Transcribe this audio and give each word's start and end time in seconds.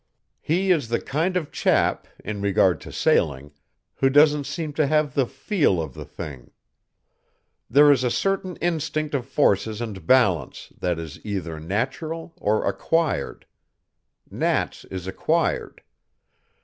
"He 0.41 0.71
is 0.71 0.87
the 0.89 0.99
kind 0.99 1.37
of 1.37 1.51
chap, 1.51 2.07
in 2.25 2.41
regard 2.41 2.81
to 2.81 2.91
sailing, 2.91 3.51
who 3.97 4.09
doesn't 4.09 4.45
seem 4.47 4.73
to 4.73 4.87
have 4.87 5.13
the 5.13 5.27
'feel' 5.27 5.79
of 5.79 5.93
the 5.93 6.05
thing. 6.05 6.49
There 7.69 7.91
is 7.91 8.03
a 8.03 8.09
certain 8.09 8.55
instinct 8.55 9.13
of 9.13 9.27
forces 9.27 9.79
and 9.79 10.07
balance 10.07 10.73
that 10.75 10.97
is 10.97 11.23
either 11.23 11.59
natural 11.59 12.33
or 12.37 12.67
acquired. 12.67 13.45
Nat's 14.31 14.85
is 14.85 15.05
acquired. 15.05 15.83